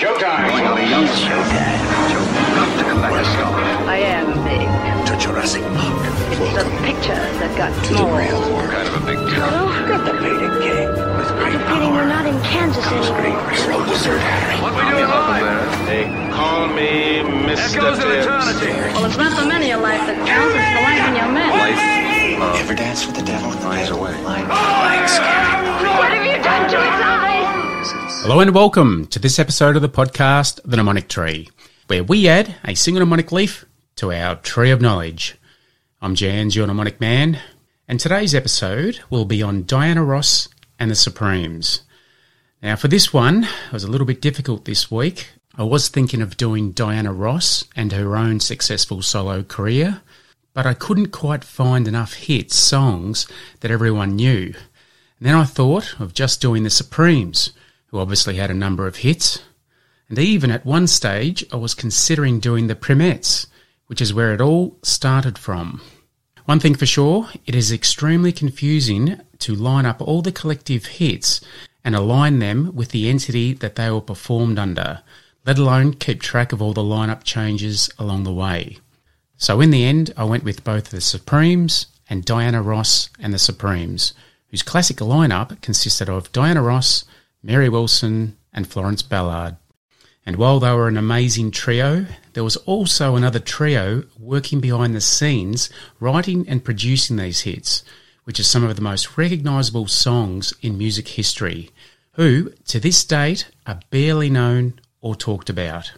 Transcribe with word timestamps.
Showtime! 0.00 0.48
Showtime. 0.48 1.76
Got 2.56 2.72
to 2.72 2.84
come 2.88 3.00
back 3.04 3.12
to 3.20 3.24
Scotland. 3.36 3.68
I 3.84 4.00
am 4.00 4.32
big. 4.48 4.64
To 5.04 5.14
Jurassic 5.20 5.60
Park. 5.76 6.00
It's 6.32 6.56
the 6.56 6.64
picture 6.80 7.20
that 7.36 7.52
got 7.60 7.68
to 7.68 7.84
small. 7.84 8.08
Kind 8.08 8.88
of 8.88 8.96
a 8.96 9.04
big 9.04 9.20
deal. 9.28 9.44
Oh, 9.44 9.68
got 9.84 10.00
the 10.08 10.16
painted 10.16 10.56
king 10.64 10.88
with 10.88 11.28
great 11.36 11.60
Feeling 11.68 11.92
we're 11.92 12.08
not 12.08 12.24
in 12.24 12.32
Kansas 12.48 12.80
comes 12.80 13.12
anymore. 13.12 13.44
great 13.44 13.60
slow 13.60 13.80
wizard 13.92 14.24
Harry. 14.24 14.56
What 14.64 14.72
we 14.72 14.88
doing 14.88 15.04
live? 15.04 15.68
They 15.84 16.08
call 16.32 16.72
me 16.72 17.20
Mr. 17.44 17.84
Echoes 17.84 18.00
of 18.00 18.08
Tibbs. 18.08 18.24
eternity. 18.24 18.72
Well, 18.96 19.04
it's 19.04 19.20
not 19.20 19.36
the 19.36 19.44
many 19.44 19.68
of 19.76 19.84
life 19.84 20.00
that 20.08 20.16
counts, 20.24 20.56
it's 20.56 20.64
the 20.64 20.80
life 20.80 21.04
in 21.12 21.14
your 21.20 21.28
men. 21.28 21.52
Life 21.60 22.56
Ever 22.56 22.72
dance 22.72 23.04
with 23.04 23.16
the 23.20 23.26
devil? 23.28 23.52
finds 23.60 23.90
a 23.92 23.96
way. 24.00 24.16
Like, 24.24 24.48
like 24.48 25.04
oh, 25.04 25.12
scary 25.12 25.60
movie. 25.60 25.92
What 25.92 26.08
have 26.08 26.24
you 26.24 26.40
done 26.40 26.64
to 26.72 26.78
its 26.88 27.04
eyes? 27.04 27.29
Hello 27.82 28.40
and 28.40 28.54
welcome 28.54 29.06
to 29.06 29.18
this 29.18 29.38
episode 29.38 29.74
of 29.74 29.80
the 29.80 29.88
podcast, 29.88 30.60
The 30.66 30.76
Mnemonic 30.76 31.08
Tree, 31.08 31.48
where 31.86 32.04
we 32.04 32.28
add 32.28 32.56
a 32.62 32.74
single 32.74 33.00
mnemonic 33.00 33.32
leaf 33.32 33.64
to 33.96 34.12
our 34.12 34.36
tree 34.36 34.70
of 34.70 34.82
knowledge. 34.82 35.36
I'm 36.02 36.14
Jans, 36.14 36.54
your 36.54 36.66
mnemonic 36.66 37.00
man, 37.00 37.38
and 37.88 37.98
today's 37.98 38.34
episode 38.34 39.00
will 39.08 39.24
be 39.24 39.42
on 39.42 39.64
Diana 39.64 40.04
Ross 40.04 40.50
and 40.78 40.90
the 40.90 40.94
Supremes. 40.94 41.80
Now, 42.62 42.76
for 42.76 42.88
this 42.88 43.14
one, 43.14 43.44
it 43.44 43.72
was 43.72 43.84
a 43.84 43.90
little 43.90 44.06
bit 44.06 44.20
difficult 44.20 44.66
this 44.66 44.90
week. 44.90 45.28
I 45.54 45.62
was 45.62 45.88
thinking 45.88 46.20
of 46.20 46.36
doing 46.36 46.72
Diana 46.72 47.14
Ross 47.14 47.64
and 47.74 47.92
her 47.92 48.14
own 48.14 48.40
successful 48.40 49.00
solo 49.00 49.42
career, 49.42 50.02
but 50.52 50.66
I 50.66 50.74
couldn't 50.74 51.12
quite 51.12 51.44
find 51.44 51.88
enough 51.88 52.12
hit 52.12 52.52
songs 52.52 53.26
that 53.60 53.70
everyone 53.70 54.16
knew. 54.16 54.52
And 55.18 55.26
then 55.28 55.34
I 55.34 55.44
thought 55.44 55.98
of 55.98 56.12
just 56.12 56.42
doing 56.42 56.62
the 56.62 56.68
Supremes, 56.68 57.52
who 57.90 57.98
obviously 57.98 58.36
had 58.36 58.50
a 58.50 58.54
number 58.54 58.86
of 58.86 58.96
hits. 58.96 59.42
And 60.08 60.18
even 60.18 60.50
at 60.50 60.66
one 60.66 60.86
stage, 60.86 61.44
I 61.52 61.56
was 61.56 61.74
considering 61.74 62.40
doing 62.40 62.66
the 62.66 62.74
Primettes, 62.74 63.46
which 63.86 64.00
is 64.00 64.14
where 64.14 64.32
it 64.32 64.40
all 64.40 64.78
started 64.82 65.38
from. 65.38 65.80
One 66.44 66.60
thing 66.60 66.74
for 66.74 66.86
sure, 66.86 67.28
it 67.46 67.54
is 67.54 67.70
extremely 67.70 68.32
confusing 68.32 69.20
to 69.38 69.54
line 69.54 69.86
up 69.86 70.00
all 70.00 70.22
the 70.22 70.32
collective 70.32 70.86
hits 70.86 71.40
and 71.84 71.94
align 71.94 72.38
them 72.38 72.74
with 72.74 72.90
the 72.90 73.08
entity 73.08 73.52
that 73.54 73.76
they 73.76 73.90
were 73.90 74.00
performed 74.00 74.58
under, 74.58 75.02
let 75.46 75.58
alone 75.58 75.94
keep 75.94 76.20
track 76.20 76.52
of 76.52 76.60
all 76.60 76.72
the 76.72 76.82
lineup 76.82 77.24
changes 77.24 77.90
along 77.98 78.24
the 78.24 78.32
way. 78.32 78.78
So 79.36 79.60
in 79.60 79.70
the 79.70 79.84
end, 79.84 80.12
I 80.16 80.24
went 80.24 80.44
with 80.44 80.64
both 80.64 80.90
the 80.90 81.00
Supremes 81.00 81.86
and 82.08 82.24
Diana 82.24 82.62
Ross 82.62 83.08
and 83.18 83.32
the 83.32 83.38
Supremes, 83.38 84.12
whose 84.48 84.62
classic 84.62 84.98
lineup 84.98 85.60
consisted 85.62 86.08
of 86.08 86.30
Diana 86.32 86.62
Ross, 86.62 87.04
Mary 87.42 87.68
Wilson, 87.68 88.36
and 88.52 88.66
Florence 88.66 89.02
Ballard. 89.02 89.56
And 90.26 90.36
while 90.36 90.60
they 90.60 90.70
were 90.72 90.88
an 90.88 90.96
amazing 90.96 91.50
trio, 91.50 92.06
there 92.34 92.44
was 92.44 92.56
also 92.58 93.16
another 93.16 93.38
trio 93.38 94.04
working 94.18 94.60
behind 94.60 94.94
the 94.94 95.00
scenes, 95.00 95.70
writing 95.98 96.46
and 96.48 96.64
producing 96.64 97.16
these 97.16 97.40
hits, 97.40 97.82
which 98.24 98.38
are 98.38 98.44
some 98.44 98.64
of 98.64 98.76
the 98.76 98.82
most 98.82 99.16
recognisable 99.16 99.86
songs 99.86 100.52
in 100.60 100.76
music 100.76 101.08
history, 101.08 101.70
who, 102.12 102.50
to 102.66 102.78
this 102.78 103.02
date, 103.04 103.50
are 103.66 103.80
barely 103.90 104.28
known 104.28 104.78
or 105.00 105.14
talked 105.14 105.48
about. 105.48 105.92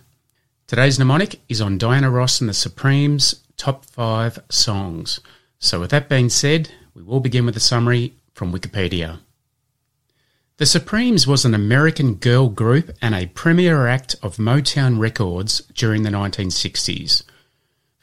Today's 0.68 0.98
mnemonic 0.98 1.40
is 1.48 1.60
on 1.60 1.76
Diana 1.76 2.10
Ross 2.10 2.40
and 2.40 2.48
the 2.48 2.54
Supremes' 2.54 3.42
top 3.56 3.84
five 3.84 4.38
songs. 4.48 5.20
So, 5.58 5.80
with 5.80 5.90
that 5.90 6.08
being 6.08 6.28
said, 6.28 6.70
we 6.94 7.02
will 7.02 7.20
begin 7.20 7.44
with 7.44 7.56
a 7.56 7.60
summary 7.60 8.14
from 8.34 8.52
Wikipedia. 8.52 9.18
The 10.62 10.66
Supremes 10.66 11.26
was 11.26 11.44
an 11.44 11.54
American 11.54 12.14
girl 12.14 12.48
group 12.48 12.92
and 13.02 13.16
a 13.16 13.26
premier 13.26 13.88
act 13.88 14.14
of 14.22 14.36
Motown 14.36 14.96
Records 14.96 15.62
during 15.74 16.04
the 16.04 16.10
1960s. 16.10 17.24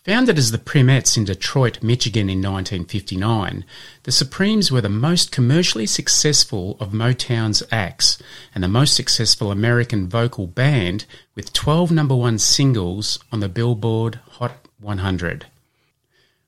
Founded 0.03 0.37
as 0.37 0.51
the 0.51 0.57
Primettes 0.57 1.15
in 1.15 1.23
Detroit, 1.23 1.81
Michigan 1.81 2.29
in 2.29 2.39
1959, 2.39 3.63
the 4.03 4.11
Supremes 4.11 4.73
were 4.73 4.81
the 4.81 4.89
most 4.89 5.31
commercially 5.31 5.85
successful 5.85 6.75
of 6.81 6.91
Motown's 6.91 7.63
acts 7.71 8.21
and 8.53 8.61
the 8.61 8.67
most 8.67 8.93
successful 8.93 9.53
American 9.53 10.09
vocal 10.09 10.45
band 10.45 11.05
with 11.35 11.53
12 11.53 11.93
number 11.93 12.15
one 12.17 12.37
singles 12.37 13.19
on 13.31 13.39
the 13.39 13.47
Billboard 13.47 14.19
Hot 14.31 14.67
100. 14.81 15.45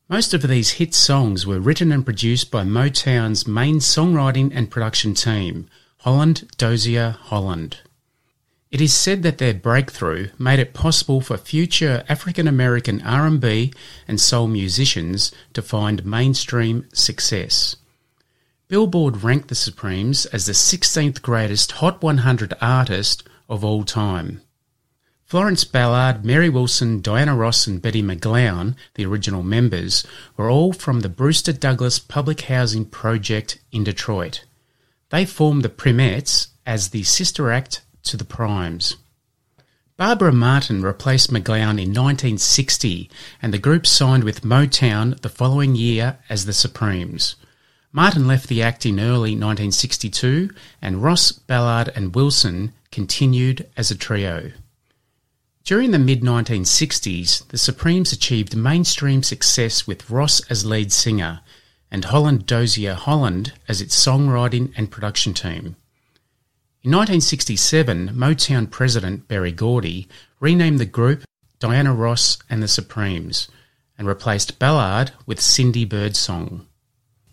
Most 0.09 0.33
of 0.33 0.41
these 0.41 0.71
hit 0.71 0.93
songs 0.93 1.47
were 1.47 1.61
written 1.61 1.89
and 1.93 2.03
produced 2.03 2.51
by 2.51 2.65
Motown's 2.65 3.47
main 3.47 3.77
songwriting 3.77 4.51
and 4.53 4.69
production 4.69 5.13
team, 5.13 5.69
Holland 6.03 6.47
Dozier 6.57 7.15
Holland. 7.25 7.77
It 8.71 8.81
is 8.81 8.91
said 8.91 9.21
that 9.21 9.37
their 9.37 9.53
breakthrough 9.53 10.29
made 10.39 10.57
it 10.57 10.73
possible 10.73 11.21
for 11.21 11.37
future 11.37 12.03
African 12.09 12.47
American 12.47 13.03
R&B 13.03 13.71
and 14.07 14.19
soul 14.19 14.47
musicians 14.47 15.31
to 15.53 15.61
find 15.61 16.03
mainstream 16.03 16.87
success. 16.91 17.75
Billboard 18.67 19.21
ranked 19.21 19.49
the 19.49 19.53
Supremes 19.53 20.25
as 20.27 20.47
the 20.47 20.53
16th 20.53 21.21
greatest 21.21 21.73
Hot 21.73 22.01
100 22.01 22.55
artist 22.59 23.21
of 23.47 23.63
all 23.63 23.83
time. 23.83 24.41
Florence 25.27 25.63
Ballard, 25.65 26.25
Mary 26.25 26.49
Wilson, 26.49 26.99
Diana 26.99 27.35
Ross, 27.35 27.67
and 27.67 27.79
Betty 27.79 28.01
McGlown, 28.01 28.75
the 28.95 29.05
original 29.05 29.43
members, 29.43 30.03
were 30.35 30.49
all 30.49 30.73
from 30.73 31.01
the 31.01 31.09
Brewster 31.09 31.53
Douglass 31.53 31.99
Public 31.99 32.41
Housing 32.41 32.85
Project 32.85 33.59
in 33.71 33.83
Detroit. 33.83 34.45
They 35.11 35.25
formed 35.25 35.63
the 35.63 35.69
Primettes 35.69 36.47
as 36.65 36.89
the 36.89 37.03
sister 37.03 37.51
act 37.51 37.81
to 38.03 38.15
the 38.15 38.23
Primes. 38.23 38.95
Barbara 39.97 40.31
Martin 40.31 40.81
replaced 40.81 41.31
McGlown 41.31 41.77
in 41.77 41.93
1960, 41.93 43.09
and 43.41 43.53
the 43.53 43.59
group 43.59 43.85
signed 43.85 44.23
with 44.23 44.45
Motown 44.45 45.19
the 45.21 45.29
following 45.29 45.75
year 45.75 46.17
as 46.29 46.45
the 46.45 46.53
Supremes. 46.53 47.35
Martin 47.91 48.25
left 48.25 48.47
the 48.47 48.63
act 48.63 48.85
in 48.85 49.01
early 49.01 49.35
1962, 49.35 50.49
and 50.81 51.03
Ross, 51.03 51.33
Ballard, 51.33 51.91
and 51.93 52.15
Wilson 52.15 52.71
continued 52.89 53.69
as 53.75 53.91
a 53.91 53.97
trio. 53.97 54.53
During 55.65 55.91
the 55.91 55.99
mid 55.99 56.21
1960s, 56.21 57.49
the 57.49 57.57
Supremes 57.57 58.13
achieved 58.13 58.55
mainstream 58.55 59.23
success 59.23 59.85
with 59.85 60.09
Ross 60.09 60.39
as 60.49 60.65
lead 60.65 60.93
singer 60.93 61.41
and 61.91 62.05
Holland 62.05 62.45
Dozier 62.45 62.93
Holland 62.93 63.53
as 63.67 63.81
its 63.81 63.95
songwriting 63.95 64.71
and 64.77 64.89
production 64.89 65.33
team. 65.33 65.75
In 66.83 66.91
1967, 66.91 68.09
Motown 68.09 68.71
president 68.71 69.27
Berry 69.27 69.51
Gordy 69.51 70.07
renamed 70.39 70.79
the 70.79 70.85
group 70.85 71.23
Diana 71.59 71.93
Ross 71.93 72.39
and 72.49 72.63
the 72.63 72.67
Supremes 72.67 73.49
and 73.97 74.07
replaced 74.07 74.57
Ballard 74.57 75.11
with 75.27 75.39
Cindy 75.39 75.85
Birdsong. 75.85 76.65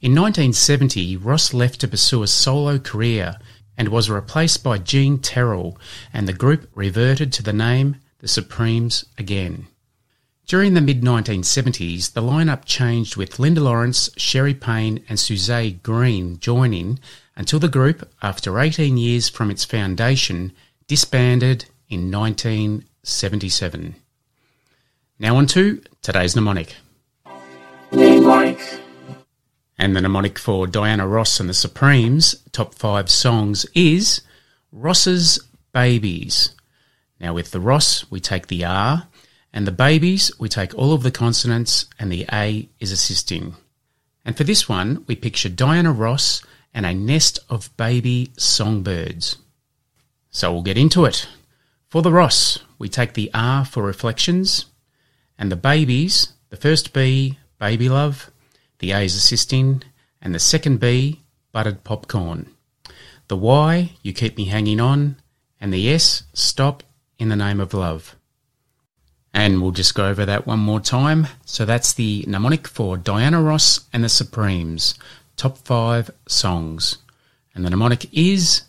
In 0.02 0.14
1970, 0.14 1.16
Ross 1.16 1.54
left 1.54 1.80
to 1.80 1.88
pursue 1.88 2.22
a 2.22 2.26
solo 2.26 2.78
career 2.78 3.38
and 3.78 3.88
was 3.88 4.10
replaced 4.10 4.62
by 4.62 4.76
Jean 4.76 5.18
Terrell, 5.18 5.78
and 6.12 6.28
the 6.28 6.32
group 6.32 6.68
reverted 6.74 7.32
to 7.32 7.42
the 7.42 7.52
name 7.52 7.96
The 8.18 8.28
Supremes 8.28 9.06
again. 9.16 9.68
During 10.48 10.72
the 10.72 10.80
mid 10.80 11.02
1970s, 11.02 12.14
the 12.14 12.22
lineup 12.22 12.64
changed 12.64 13.18
with 13.18 13.38
Linda 13.38 13.60
Lawrence, 13.60 14.08
Scherrie 14.16 14.54
Payne, 14.54 15.04
and 15.06 15.20
Suzanne 15.20 15.78
Greene 15.82 16.38
joining 16.40 17.00
until 17.36 17.58
the 17.58 17.68
group, 17.68 18.10
after 18.22 18.58
18 18.58 18.96
years 18.96 19.28
from 19.28 19.50
its 19.50 19.66
foundation, 19.66 20.52
disbanded 20.86 21.66
in 21.90 22.10
1977. 22.10 23.96
Now 25.18 25.36
on 25.36 25.46
to 25.48 25.82
today's 26.00 26.34
mnemonic. 26.34 26.76
And 29.76 29.94
the 29.94 30.00
mnemonic 30.00 30.38
for 30.38 30.66
Diana 30.66 31.06
Ross 31.06 31.40
and 31.40 31.50
the 31.50 31.52
Supremes' 31.52 32.36
top 32.52 32.74
five 32.74 33.10
songs 33.10 33.66
is 33.74 34.22
Ross's 34.72 35.38
Babies. 35.74 36.54
Now, 37.20 37.34
with 37.34 37.50
the 37.50 37.60
Ross, 37.60 38.10
we 38.10 38.18
take 38.18 38.46
the 38.46 38.64
R, 38.64 39.08
and 39.58 39.66
the 39.66 39.72
babies, 39.72 40.30
we 40.38 40.48
take 40.48 40.72
all 40.76 40.92
of 40.92 41.02
the 41.02 41.10
consonants, 41.10 41.86
and 41.98 42.12
the 42.12 42.24
A 42.32 42.68
is 42.78 42.92
assisting. 42.92 43.56
And 44.24 44.36
for 44.36 44.44
this 44.44 44.68
one, 44.68 45.02
we 45.08 45.16
picture 45.16 45.48
Diana 45.48 45.90
Ross 45.90 46.44
and 46.72 46.86
a 46.86 46.94
nest 46.94 47.40
of 47.50 47.76
baby 47.76 48.30
songbirds. 48.36 49.36
So 50.30 50.52
we'll 50.52 50.62
get 50.62 50.78
into 50.78 51.06
it. 51.06 51.26
For 51.88 52.02
the 52.02 52.12
Ross, 52.12 52.60
we 52.78 52.88
take 52.88 53.14
the 53.14 53.32
R 53.34 53.64
for 53.64 53.82
reflections, 53.82 54.66
and 55.36 55.50
the 55.50 55.56
babies, 55.56 56.34
the 56.50 56.56
first 56.56 56.92
B, 56.92 57.40
baby 57.58 57.88
love, 57.88 58.30
the 58.78 58.92
A 58.92 59.00
is 59.00 59.16
assisting, 59.16 59.82
and 60.22 60.32
the 60.32 60.38
second 60.38 60.78
B, 60.78 61.22
buttered 61.50 61.82
popcorn. 61.82 62.54
The 63.26 63.36
Y, 63.36 63.90
you 64.04 64.12
keep 64.12 64.36
me 64.36 64.44
hanging 64.44 64.78
on, 64.78 65.16
and 65.60 65.72
the 65.72 65.92
S, 65.92 66.22
stop 66.32 66.84
in 67.18 67.28
the 67.28 67.34
name 67.34 67.58
of 67.58 67.74
love. 67.74 68.14
And 69.32 69.60
we'll 69.62 69.72
just 69.72 69.94
go 69.94 70.08
over 70.08 70.24
that 70.26 70.46
one 70.46 70.58
more 70.58 70.80
time. 70.80 71.26
So 71.44 71.64
that's 71.64 71.92
the 71.92 72.24
mnemonic 72.26 72.66
for 72.66 72.96
Diana 72.96 73.42
Ross 73.42 73.86
and 73.92 74.02
the 74.02 74.08
Supremes, 74.08 74.94
top 75.36 75.58
five 75.58 76.10
songs. 76.26 76.98
And 77.54 77.64
the 77.64 77.70
mnemonic 77.70 78.12
is 78.12 78.62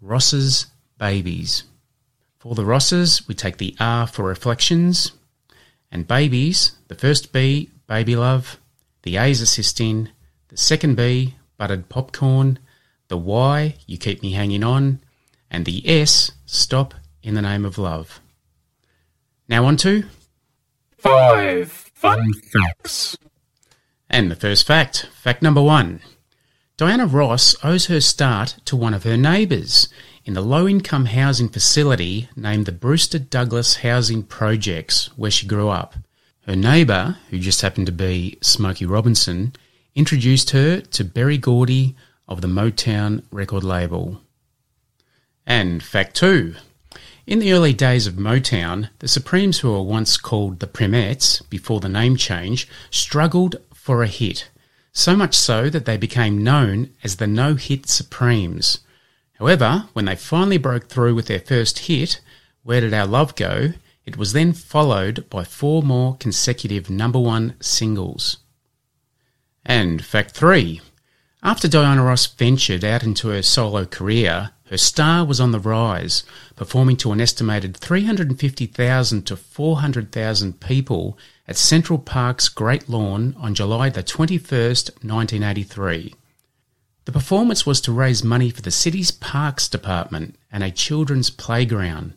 Ross's 0.00 0.66
Babies. 0.98 1.64
For 2.38 2.54
the 2.54 2.64
Rosses, 2.64 3.26
we 3.28 3.34
take 3.34 3.58
the 3.58 3.76
R 3.78 4.06
for 4.06 4.24
reflections. 4.24 5.12
And 5.90 6.08
babies, 6.08 6.72
the 6.88 6.94
first 6.94 7.32
B, 7.32 7.70
baby 7.86 8.16
love. 8.16 8.58
The 9.02 9.16
A 9.16 9.26
is 9.26 9.40
assisting. 9.40 10.08
The 10.48 10.56
second 10.56 10.96
B, 10.96 11.34
buttered 11.56 11.88
popcorn. 11.88 12.58
The 13.08 13.16
Y, 13.16 13.76
you 13.86 13.98
keep 13.98 14.22
me 14.22 14.32
hanging 14.32 14.64
on. 14.64 15.00
And 15.50 15.64
the 15.66 15.88
S, 15.88 16.32
stop 16.46 16.94
in 17.22 17.34
the 17.34 17.42
name 17.42 17.64
of 17.64 17.78
love. 17.78 18.21
Now 19.52 19.66
on 19.66 19.76
to 19.84 20.04
Five 20.96 21.70
fun 21.70 22.32
facts. 22.32 23.18
And 24.08 24.30
the 24.30 24.34
first 24.34 24.66
fact, 24.66 25.10
fact 25.12 25.42
number 25.42 25.60
one. 25.60 26.00
Diana 26.78 27.04
Ross 27.04 27.54
owes 27.62 27.84
her 27.84 28.00
start 28.00 28.56
to 28.64 28.76
one 28.76 28.94
of 28.94 29.02
her 29.02 29.18
neighbours 29.18 29.88
in 30.24 30.32
the 30.32 30.40
low 30.40 30.66
income 30.66 31.04
housing 31.04 31.50
facility 31.50 32.30
named 32.34 32.64
the 32.64 32.72
Brewster 32.72 33.18
Douglass 33.18 33.76
Housing 33.76 34.22
Projects, 34.22 35.10
where 35.18 35.30
she 35.30 35.46
grew 35.46 35.68
up. 35.68 35.96
Her 36.46 36.56
neighbour, 36.56 37.18
who 37.28 37.38
just 37.38 37.60
happened 37.60 37.88
to 37.88 37.92
be 37.92 38.38
Smokey 38.40 38.86
Robinson, 38.86 39.52
introduced 39.94 40.48
her 40.52 40.80
to 40.80 41.04
Berry 41.04 41.36
Gordy 41.36 41.94
of 42.26 42.40
the 42.40 42.48
Motown 42.48 43.24
record 43.30 43.64
label. 43.64 44.22
And 45.46 45.82
fact 45.82 46.16
two. 46.16 46.54
In 47.24 47.38
the 47.38 47.52
early 47.52 47.72
days 47.72 48.08
of 48.08 48.14
Motown, 48.14 48.90
the 48.98 49.06
Supremes, 49.06 49.60
who 49.60 49.70
were 49.70 49.82
once 49.82 50.16
called 50.16 50.58
the 50.58 50.66
Primettes 50.66 51.40
before 51.48 51.78
the 51.78 51.88
name 51.88 52.16
change, 52.16 52.66
struggled 52.90 53.56
for 53.72 54.02
a 54.02 54.08
hit, 54.08 54.50
so 54.92 55.14
much 55.14 55.34
so 55.36 55.70
that 55.70 55.84
they 55.84 55.96
became 55.96 56.42
known 56.42 56.90
as 57.04 57.16
the 57.16 57.28
No 57.28 57.54
Hit 57.54 57.88
Supremes. 57.88 58.80
However, 59.38 59.84
when 59.92 60.06
they 60.06 60.16
finally 60.16 60.58
broke 60.58 60.88
through 60.88 61.14
with 61.14 61.26
their 61.26 61.38
first 61.38 61.80
hit, 61.80 62.20
Where 62.64 62.80
Did 62.80 62.92
Our 62.92 63.06
Love 63.06 63.36
Go? 63.36 63.74
it 64.04 64.16
was 64.16 64.32
then 64.32 64.52
followed 64.52 65.24
by 65.30 65.44
four 65.44 65.80
more 65.80 66.16
consecutive 66.16 66.90
number 66.90 67.20
one 67.20 67.54
singles. 67.60 68.38
And 69.64 70.04
fact 70.04 70.32
three. 70.32 70.80
After 71.40 71.68
Diana 71.68 72.02
Ross 72.02 72.26
ventured 72.26 72.84
out 72.84 73.04
into 73.04 73.28
her 73.28 73.42
solo 73.42 73.84
career, 73.84 74.50
her 74.72 74.78
star 74.78 75.22
was 75.22 75.38
on 75.38 75.50
the 75.50 75.60
rise, 75.60 76.24
performing 76.56 76.96
to 76.96 77.12
an 77.12 77.20
estimated 77.20 77.76
350,000 77.76 79.26
to 79.26 79.36
400,000 79.36 80.60
people 80.60 81.18
at 81.46 81.58
Central 81.58 81.98
Park's 81.98 82.48
Great 82.48 82.88
Lawn 82.88 83.36
on 83.38 83.54
July 83.54 83.90
the 83.90 84.02
21st, 84.02 85.04
1983. 85.04 86.14
The 87.04 87.12
performance 87.12 87.66
was 87.66 87.82
to 87.82 87.92
raise 87.92 88.24
money 88.24 88.48
for 88.48 88.62
the 88.62 88.70
city's 88.70 89.10
parks 89.10 89.68
department 89.68 90.36
and 90.50 90.64
a 90.64 90.70
children's 90.70 91.28
playground. 91.28 92.14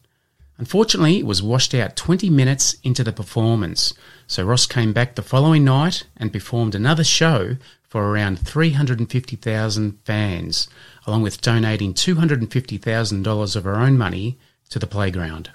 Unfortunately, 0.57 1.19
it 1.19 1.25
was 1.25 1.43
washed 1.43 1.73
out 1.73 1.97
20 1.97 2.29
minutes 2.29 2.77
into 2.83 3.03
the 3.03 3.11
performance, 3.11 3.93
so 4.27 4.45
Ross 4.45 4.65
came 4.65 4.93
back 4.93 5.15
the 5.15 5.21
following 5.21 5.65
night 5.65 6.05
and 6.15 6.31
performed 6.31 6.73
another 6.73 7.03
show 7.03 7.57
for 7.95 8.11
around 8.11 8.37
350,000 8.39 9.99
fans, 10.03 10.67
along 11.05 11.21
with 11.21 11.41
donating 11.41 11.93
$250,000 11.93 13.55
of 13.55 13.63
her 13.63 13.75
own 13.75 13.97
money 13.97 14.37
to 14.69 14.79
the 14.79 14.87
playground. 14.87 15.51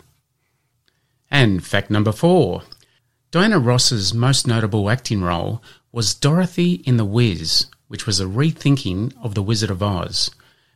And 1.31 1.65
fact 1.65 1.91
number 1.91 2.13
four 2.13 2.63
Diana 3.31 3.59
Ross's 3.59 4.13
most 4.13 4.47
notable 4.47 4.91
acting 4.91 5.23
role 5.23 5.63
was 5.93 6.15
Dorothy 6.15 6.83
in 6.85 6.97
The 6.97 7.05
Wiz, 7.05 7.67
which 7.87 8.07
was 8.07 8.19
a 8.19 8.25
rethinking 8.25 9.13
of 9.23 9.35
The 9.35 9.43
Wizard 9.43 9.71
of 9.71 9.83
Oz. 9.83 10.31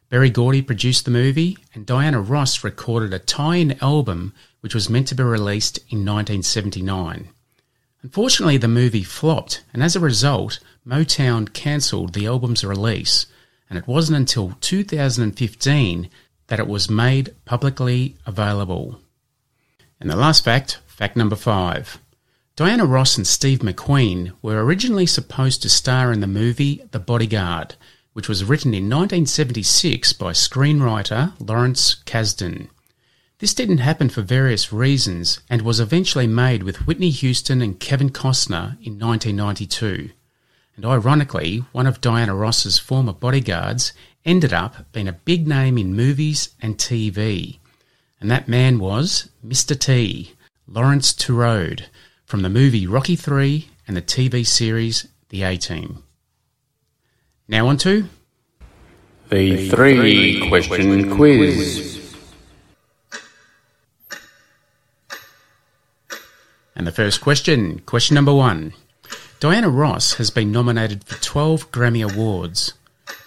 Berry 0.09 0.31
Gordy 0.31 0.63
produced 0.63 1.05
the 1.05 1.11
movie, 1.11 1.59
and 1.75 1.85
Diana 1.85 2.21
Ross 2.21 2.63
recorded 2.63 3.13
a 3.13 3.19
tie 3.19 3.57
in 3.57 3.83
album 3.83 4.33
which 4.61 4.75
was 4.75 4.89
meant 4.89 5.09
to 5.09 5.15
be 5.15 5.23
released 5.23 5.79
in 5.91 6.07
1979. 6.07 7.31
Unfortunately, 8.03 8.57
the 8.57 8.69
movie 8.69 9.03
flopped, 9.03 9.65
and 9.73 9.83
as 9.83 9.97
a 9.97 10.01
result, 10.01 10.61
Motown 10.87 11.53
cancelled 11.53 12.13
the 12.13 12.27
album's 12.27 12.65
release, 12.65 13.27
and 13.75 13.83
it 13.83 13.89
wasn't 13.89 14.17
until 14.17 14.57
2015 14.61 16.09
that 16.47 16.61
it 16.61 16.69
was 16.69 16.89
made 16.89 17.35
publicly 17.45 18.15
available. 18.25 19.01
And 19.99 20.09
the 20.09 20.15
last 20.15 20.45
fact, 20.45 20.79
fact 20.87 21.17
number 21.17 21.35
five. 21.35 21.99
Diana 22.55 22.87
Ross 22.87 23.17
and 23.17 23.27
Steve 23.27 23.59
McQueen 23.59 24.33
were 24.43 24.65
originally 24.65 25.07
supposed 25.07 25.61
to 25.63 25.69
star 25.69 26.13
in 26.13 26.21
the 26.21 26.29
movie 26.29 26.85
The 26.93 27.01
Bodyguard, 27.01 27.75
which 28.13 28.29
was 28.29 28.45
written 28.45 28.75
in 28.75 28.85
1976 28.85 30.13
by 30.13 30.31
screenwriter 30.31 31.33
Lawrence 31.41 31.97
Kasdan. 32.07 32.69
This 33.41 33.55
didn't 33.55 33.79
happen 33.79 34.09
for 34.09 34.23
various 34.23 34.73
reasons 34.73 35.41
and 35.51 35.63
was 35.63 35.81
eventually 35.81 36.29
made 36.29 36.63
with 36.63 36.87
Whitney 36.87 37.11
Houston 37.11 37.61
and 37.61 37.81
Kevin 37.81 38.11
Costner 38.11 38.77
in 38.81 39.01
1992. 39.01 40.11
And 40.77 40.85
ironically, 40.85 41.65
one 41.73 41.87
of 41.87 42.01
Diana 42.01 42.35
Ross's 42.35 42.79
former 42.79 43.13
bodyguards 43.13 43.93
ended 44.25 44.53
up 44.53 44.91
being 44.93 45.09
a 45.09 45.13
big 45.13 45.47
name 45.47 45.79
in 45.79 45.95
movies 45.95 46.51
and 46.61 46.77
TV. 46.77 47.59
And 48.21 48.31
that 48.31 48.49
man 48.49 48.79
was 48.79 49.29
Mr. 49.47 49.79
T, 49.79 50.33
Laurence 50.67 51.13
Tureaud, 51.13 51.87
from 52.25 52.43
the 52.43 52.49
movie 52.49 52.87
Rocky 52.87 53.17
III 53.17 53.69
and 53.87 53.97
the 53.97 54.03
TV 54.03 54.47
series 54.47 55.07
The 55.29 55.43
A 55.43 55.57
Team. 55.57 56.03
Now 57.47 57.69
on 57.69 57.77
to 57.79 58.09
The 59.29 59.69
three 59.69 60.49
question 60.49 61.15
quiz. 61.15 62.15
And 66.75 66.87
the 66.87 66.93
first 66.93 67.21
question, 67.21 67.79
question 67.81 68.15
number 68.15 68.35
one. 68.35 68.73
Diana 69.45 69.69
Ross 69.69 70.15
has 70.15 70.31
been 70.31 70.51
nominated 70.51 71.05
for 71.05 71.23
12 71.23 71.71
Grammy 71.71 72.03
Awards. 72.03 72.73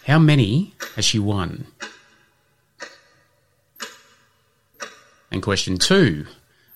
How 0.08 0.18
many 0.18 0.74
has 0.96 1.06
she 1.06 1.20
won? 1.20 1.68
And 5.30 5.44
question 5.44 5.78
two. 5.78 6.26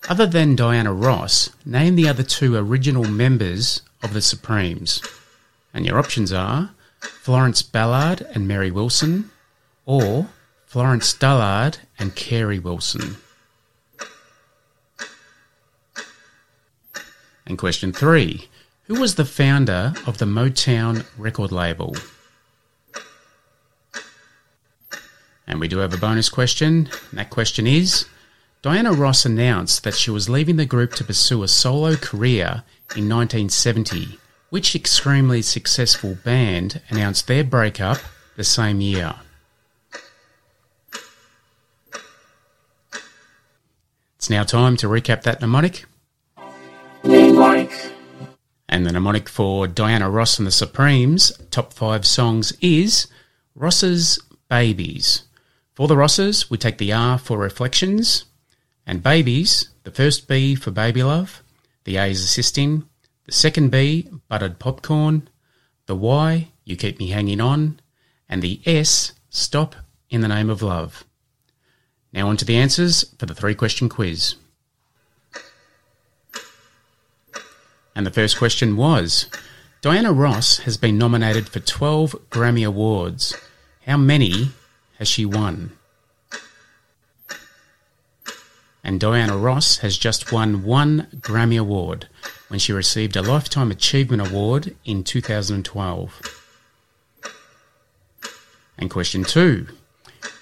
Other 0.07 0.27
than 0.27 0.55
Diana 0.55 0.93
Ross, 0.93 1.49
name 1.65 1.95
the 1.95 2.07
other 2.07 2.21
two 2.21 2.55
original 2.55 3.05
members 3.05 3.81
of 4.03 4.13
the 4.13 4.21
Supremes. 4.21 5.01
And 5.73 5.87
your 5.87 5.97
options 5.97 6.31
are 6.31 6.69
Florence 6.99 7.63
Ballard 7.63 8.21
and 8.35 8.47
Mary 8.47 8.69
Wilson, 8.69 9.31
or 9.87 10.27
Florence 10.67 11.15
Dullard 11.15 11.79
and 11.97 12.15
Carey 12.15 12.59
Wilson. 12.59 13.17
And 17.47 17.57
question 17.57 17.91
three 17.91 18.47
Who 18.85 18.99
was 18.99 19.15
the 19.15 19.25
founder 19.25 19.93
of 20.07 20.17
the 20.17 20.25
Motown 20.25 21.05
record 21.17 21.51
label? 21.51 21.95
And 25.47 25.59
we 25.59 25.67
do 25.67 25.77
have 25.79 25.93
a 25.93 25.97
bonus 25.97 26.29
question. 26.29 26.89
And 27.09 27.19
that 27.19 27.29
question 27.29 27.67
is 27.67 28.05
Diana 28.61 28.91
Ross 28.91 29.25
announced 29.25 29.83
that 29.83 29.95
she 29.95 30.11
was 30.11 30.29
leaving 30.29 30.55
the 30.55 30.65
group 30.65 30.93
to 30.93 31.03
pursue 31.03 31.43
a 31.43 31.47
solo 31.47 31.95
career 31.95 32.63
in 32.95 33.07
1970. 33.09 34.17
Which 34.49 34.75
extremely 34.75 35.41
successful 35.41 36.15
band 36.25 36.81
announced 36.89 37.27
their 37.27 37.43
breakup 37.43 37.99
the 38.35 38.43
same 38.43 38.81
year? 38.81 39.15
It's 44.17 44.29
now 44.29 44.43
time 44.43 44.75
to 44.77 44.87
recap 44.87 45.23
that 45.23 45.39
mnemonic. 45.39 45.85
And 48.71 48.85
the 48.85 48.93
mnemonic 48.93 49.27
for 49.27 49.67
Diana 49.67 50.09
Ross 50.09 50.39
and 50.39 50.47
the 50.47 50.51
Supremes 50.51 51.33
top 51.51 51.73
five 51.73 52.05
songs 52.05 52.53
is 52.61 53.07
Ross's 53.53 54.17
Babies. 54.49 55.23
For 55.75 55.89
the 55.89 55.97
Rosses, 55.97 56.49
we 56.49 56.57
take 56.57 56.77
the 56.77 56.93
R 56.93 57.17
for 57.17 57.37
Reflections, 57.37 58.23
and 58.87 59.03
Babies, 59.03 59.69
the 59.83 59.91
first 59.91 60.25
B 60.25 60.55
for 60.55 60.71
Baby 60.71 61.03
Love, 61.03 61.43
the 61.83 61.97
A 61.97 62.05
is 62.05 62.23
assisting, 62.23 62.85
the 63.25 63.33
second 63.33 63.71
B, 63.71 64.07
Buttered 64.29 64.57
Popcorn, 64.57 65.27
the 65.85 65.95
Y, 65.95 66.47
You 66.63 66.77
Keep 66.77 66.97
Me 66.97 67.09
Hanging 67.09 67.41
On, 67.41 67.77
and 68.29 68.41
the 68.41 68.61
S, 68.65 69.11
Stop 69.29 69.75
in 70.09 70.21
the 70.21 70.29
Name 70.29 70.49
of 70.49 70.61
Love. 70.61 71.03
Now 72.13 72.29
on 72.29 72.37
to 72.37 72.45
the 72.45 72.55
answers 72.55 73.03
for 73.19 73.25
the 73.25 73.35
three 73.35 73.55
question 73.55 73.89
quiz. 73.89 74.35
And 77.95 78.05
the 78.05 78.11
first 78.11 78.37
question 78.37 78.77
was 78.77 79.27
Diana 79.81 80.13
Ross 80.13 80.59
has 80.59 80.77
been 80.77 80.97
nominated 80.97 81.49
for 81.49 81.59
12 81.59 82.15
Grammy 82.29 82.65
Awards. 82.65 83.35
How 83.85 83.97
many 83.97 84.51
has 84.99 85.07
she 85.07 85.25
won? 85.25 85.71
And 88.83 88.99
Diana 88.99 89.37
Ross 89.37 89.77
has 89.79 89.97
just 89.97 90.31
won 90.31 90.63
one 90.63 91.07
Grammy 91.17 91.59
Award 91.59 92.07
when 92.47 92.59
she 92.59 92.73
received 92.73 93.15
a 93.15 93.21
Lifetime 93.21 93.71
Achievement 93.71 94.27
Award 94.27 94.75
in 94.85 95.03
2012. 95.03 96.21
And 98.77 98.89
question 98.89 99.23
two 99.23 99.67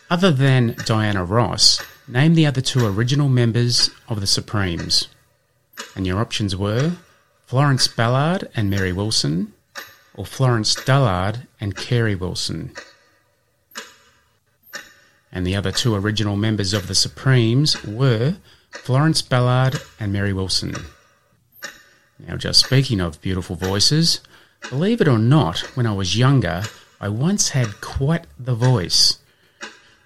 Other 0.10 0.32
than 0.32 0.76
Diana 0.86 1.24
Ross, 1.24 1.82
Name 2.08 2.34
the 2.34 2.48
other 2.48 2.62
two 2.62 2.86
original 2.88 3.30
members 3.30 3.92
of 4.08 4.20
the 4.20 4.26
Supremes. 4.26 5.10
And 5.96 6.08
your 6.08 6.20
options 6.20 6.56
were 6.56 6.94
Florence 7.50 7.88
Ballard 7.88 8.48
and 8.56 8.70
Mary 8.70 8.94
Wilson, 8.94 9.52
or 10.14 10.24
Florence 10.24 10.76
Dullard 10.76 11.48
and 11.60 11.76
Carey 11.76 12.14
Wilson. 12.14 12.72
And 15.32 15.48
the 15.48 15.56
other 15.56 15.72
two 15.72 15.96
original 15.96 16.36
members 16.36 16.74
of 16.74 16.88
the 16.88 16.94
Supremes 16.94 17.84
were 17.84 18.36
Florence 18.70 19.24
Ballard 19.24 19.82
and 20.00 20.14
Mary 20.14 20.32
Wilson. 20.32 20.76
Now, 22.20 22.38
just 22.38 22.64
speaking 22.64 23.02
of 23.02 23.20
beautiful 23.20 23.56
voices, 23.56 24.22
believe 24.70 25.02
it 25.02 25.08
or 25.08 25.18
not, 25.18 25.62
when 25.76 25.88
I 25.88 25.94
was 25.94 26.16
younger, 26.16 26.62
I 27.02 27.10
once 27.10 27.50
had 27.50 27.82
quite 27.82 28.28
the 28.38 28.54
voice, 28.54 29.18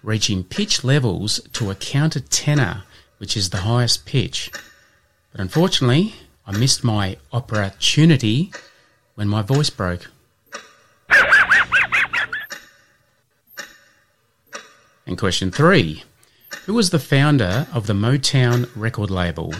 reaching 0.01 0.45
pitch 0.45 0.85
levels 0.85 1.41
to 1.51 1.71
a 1.71 1.75
counter 1.75 2.21
tenor, 2.21 2.83
which 3.17 3.35
is 3.35 3.49
the 3.49 3.67
highest 3.67 4.05
pitch. 4.05 4.49
But 5.33 5.41
unfortunately, 5.41 6.13
I 6.45 6.51
missed 6.57 6.83
my 6.83 7.17
opportunity 7.31 8.51
when 9.15 9.27
my 9.27 9.41
voice 9.41 9.69
broke. 9.69 10.09
And 15.05 15.17
question 15.17 15.51
three 15.51 16.03
Who 16.65 16.73
was 16.73 16.89
the 16.89 16.99
founder 16.99 17.67
of 17.73 17.87
the 17.87 17.93
Motown 17.93 18.69
record 18.75 19.09
label? 19.09 19.53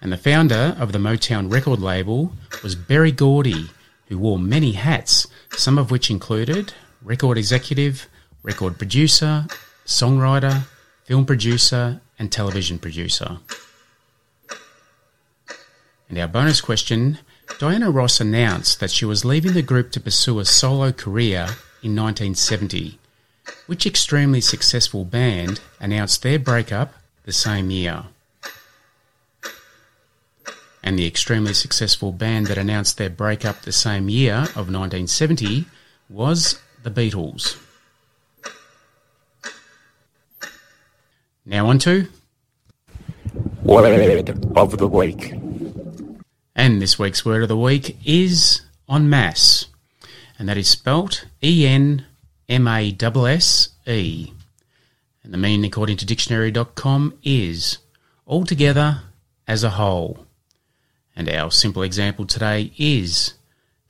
And 0.00 0.12
the 0.12 0.16
founder 0.16 0.76
of 0.78 0.92
the 0.92 0.98
Motown 0.98 1.50
record 1.52 1.80
label 1.80 2.32
was 2.62 2.74
Berry 2.74 3.12
Gordy, 3.12 3.70
who 4.06 4.18
wore 4.18 4.38
many 4.38 4.72
hats, 4.72 5.26
some 5.56 5.78
of 5.78 5.90
which 5.90 6.10
included 6.10 6.72
record 7.02 7.38
executive, 7.38 8.06
record 8.42 8.78
producer, 8.78 9.46
songwriter, 9.86 10.64
film 11.04 11.24
producer, 11.24 12.00
and 12.18 12.30
television 12.30 12.78
producer. 12.78 13.38
And 16.08 16.18
our 16.18 16.28
bonus 16.28 16.60
question 16.60 17.18
Diana 17.58 17.90
Ross 17.90 18.20
announced 18.20 18.78
that 18.80 18.90
she 18.90 19.04
was 19.04 19.24
leaving 19.24 19.52
the 19.52 19.62
group 19.62 19.90
to 19.92 20.00
pursue 20.00 20.38
a 20.38 20.44
solo 20.44 20.92
career 20.92 21.56
in 21.82 21.96
1970. 21.96 22.98
Which 23.66 23.86
extremely 23.86 24.40
successful 24.40 25.04
band 25.04 25.60
announced 25.80 26.22
their 26.22 26.38
breakup 26.38 26.94
the 27.24 27.32
same 27.32 27.70
year? 27.70 28.04
And 30.82 30.98
the 30.98 31.06
extremely 31.06 31.54
successful 31.54 32.12
band 32.12 32.46
that 32.46 32.58
announced 32.58 32.96
their 32.96 33.10
breakup 33.10 33.62
the 33.62 33.72
same 33.72 34.08
year 34.08 34.34
of 34.34 34.70
1970 34.70 35.66
was 36.08 36.60
the 36.82 36.90
Beatles. 36.90 37.56
Now 41.48 41.66
on 41.70 41.78
to 41.78 42.06
Word 43.62 44.28
of 44.54 44.76
the 44.76 44.86
week. 44.86 45.32
And 46.54 46.82
this 46.82 46.98
week's 46.98 47.24
word 47.24 47.40
of 47.40 47.48
the 47.48 47.56
week 47.56 47.96
is 48.04 48.60
en 48.86 49.08
masse, 49.08 49.64
and 50.38 50.46
that 50.46 50.58
is 50.58 50.68
spelt 50.68 51.24
E 51.42 51.66
N 51.66 52.04
M 52.50 52.68
A 52.68 52.94
S 53.00 53.26
S 53.34 53.68
E. 53.86 54.34
And 55.24 55.32
the 55.32 55.38
meaning, 55.38 55.64
according 55.64 55.96
to 55.96 56.04
dictionary.com, 56.04 57.18
is 57.22 57.78
altogether 58.26 59.04
as 59.46 59.64
a 59.64 59.70
whole. 59.70 60.26
And 61.16 61.30
our 61.30 61.50
simple 61.50 61.82
example 61.82 62.26
today 62.26 62.74
is 62.76 63.32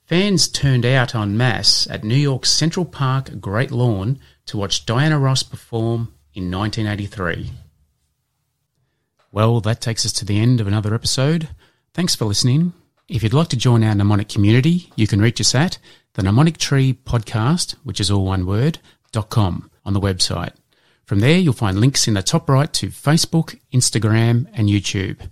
fans 0.07 0.47
turned 0.47 0.87
out 0.87 1.13
en 1.13 1.37
masse 1.37 1.89
at 1.91 2.05
New 2.05 2.15
York's 2.15 2.51
Central 2.51 2.87
Park 2.87 3.41
Great 3.41 3.73
Lawn 3.73 4.21
to 4.47 4.57
watch 4.57 4.87
Diana 4.87 5.19
Ross 5.19 5.43
perform 5.43 6.15
in 6.35 6.51
1983. 6.51 7.51
Well, 9.31 9.61
that 9.61 9.81
takes 9.81 10.07
us 10.07 10.13
to 10.15 10.25
the 10.25 10.39
end 10.39 10.61
of 10.61 10.67
another 10.67 10.95
episode. 10.95 11.49
Thanks 11.93 12.15
for 12.15 12.25
listening. 12.25 12.73
If 13.09 13.23
you'd 13.23 13.35
like 13.35 13.49
to 13.49 13.57
join 13.57 13.85
our 13.85 13.95
mnemonic 13.95 14.29
community, 14.29 14.91
you 14.97 15.07
can 15.07 15.21
reach 15.21 15.41
us 15.41 15.55
at 15.55 15.79
the 16.15 16.23
Mnemonic 16.23 16.59
Tree 16.59 16.99
Podcast, 17.05 17.73
which 17.85 18.01
is 18.01 18.11
all 18.11 18.25
one 18.25 18.47
word, 18.47 18.79
dot 19.13 19.31
com 19.31 19.71
on 19.85 19.93
the 19.93 20.01
website. 20.01 20.53
From 21.05 21.21
there, 21.21 21.39
you'll 21.39 21.55
find 21.55 21.81
links 21.81 22.07
in 22.07 22.15
the 22.15 22.23
top 22.23 22.51
right 22.51 22.71
to 22.75 22.89
Facebook, 22.89 23.59
Instagram, 23.73 24.47
and 24.53 24.69
YouTube. 24.69 25.31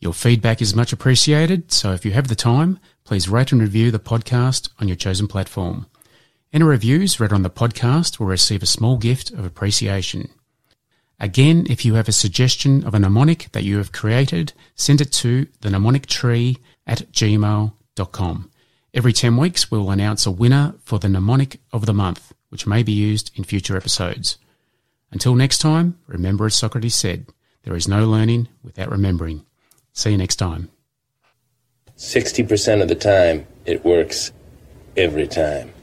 Your 0.00 0.12
feedback 0.12 0.60
is 0.60 0.74
much 0.74 0.92
appreciated, 0.92 1.70
so 1.72 1.92
if 1.92 2.04
you 2.04 2.10
have 2.12 2.28
the 2.28 2.34
time, 2.34 2.80
please 3.04 3.28
rate 3.28 3.52
and 3.52 3.60
review 3.60 3.90
the 3.90 3.98
podcast 3.98 4.70
on 4.80 4.88
your 4.88 4.96
chosen 4.96 5.28
platform. 5.28 5.86
Any 6.54 6.62
reviews 6.62 7.18
read 7.18 7.32
on 7.32 7.42
the 7.42 7.50
podcast 7.50 8.20
will 8.20 8.28
receive 8.28 8.62
a 8.62 8.66
small 8.66 8.96
gift 8.96 9.32
of 9.32 9.44
appreciation. 9.44 10.28
Again, 11.18 11.66
if 11.68 11.84
you 11.84 11.94
have 11.94 12.06
a 12.06 12.12
suggestion 12.12 12.86
of 12.86 12.94
a 12.94 13.00
mnemonic 13.00 13.48
that 13.50 13.64
you 13.64 13.78
have 13.78 13.90
created, 13.90 14.52
send 14.76 15.00
it 15.00 15.10
to 15.14 15.48
the 15.62 15.70
mnemonic 15.70 16.06
tree 16.06 16.58
at 16.86 17.10
gmail.com. 17.10 18.50
Every 18.94 19.12
10 19.12 19.36
weeks, 19.36 19.68
we 19.72 19.78
will 19.78 19.90
announce 19.90 20.26
a 20.26 20.30
winner 20.30 20.76
for 20.84 21.00
the 21.00 21.08
mnemonic 21.08 21.58
of 21.72 21.86
the 21.86 21.92
month, 21.92 22.32
which 22.50 22.68
may 22.68 22.84
be 22.84 22.92
used 22.92 23.32
in 23.34 23.42
future 23.42 23.76
episodes. 23.76 24.38
Until 25.10 25.34
next 25.34 25.58
time, 25.58 25.98
remember 26.06 26.46
as 26.46 26.54
Socrates 26.54 26.94
said, 26.94 27.26
there 27.64 27.74
is 27.74 27.88
no 27.88 28.08
learning 28.08 28.46
without 28.62 28.92
remembering. 28.92 29.44
See 29.92 30.12
you 30.12 30.18
next 30.18 30.36
time. 30.36 30.70
60% 31.98 32.80
of 32.80 32.86
the 32.86 32.94
time, 32.94 33.44
it 33.66 33.84
works 33.84 34.30
every 34.96 35.26
time. 35.26 35.73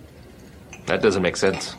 That 0.85 1.01
doesn't 1.01 1.21
make 1.21 1.37
sense. 1.37 1.75